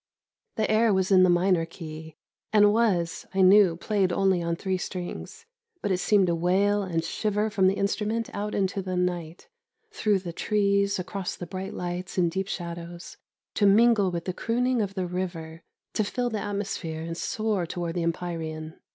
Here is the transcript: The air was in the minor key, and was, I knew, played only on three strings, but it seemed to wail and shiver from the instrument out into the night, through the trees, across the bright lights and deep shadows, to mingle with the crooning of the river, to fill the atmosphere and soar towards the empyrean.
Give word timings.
The 0.55 0.67
air 0.71 0.91
was 0.91 1.11
in 1.11 1.21
the 1.21 1.29
minor 1.29 1.63
key, 1.63 2.15
and 2.51 2.73
was, 2.73 3.27
I 3.35 3.41
knew, 3.43 3.75
played 3.75 4.11
only 4.11 4.41
on 4.41 4.55
three 4.55 4.79
strings, 4.79 5.45
but 5.79 5.91
it 5.91 5.99
seemed 5.99 6.25
to 6.25 6.33
wail 6.33 6.81
and 6.81 7.03
shiver 7.03 7.51
from 7.51 7.67
the 7.67 7.75
instrument 7.75 8.27
out 8.33 8.55
into 8.55 8.81
the 8.81 8.95
night, 8.95 9.47
through 9.91 10.17
the 10.17 10.33
trees, 10.33 10.97
across 10.97 11.35
the 11.35 11.45
bright 11.45 11.75
lights 11.75 12.17
and 12.17 12.31
deep 12.31 12.47
shadows, 12.47 13.17
to 13.53 13.67
mingle 13.67 14.09
with 14.09 14.25
the 14.25 14.33
crooning 14.33 14.81
of 14.81 14.95
the 14.95 15.05
river, 15.05 15.61
to 15.93 16.03
fill 16.03 16.31
the 16.31 16.41
atmosphere 16.41 17.01
and 17.03 17.15
soar 17.15 17.67
towards 17.67 17.93
the 17.93 18.01
empyrean. 18.01 18.79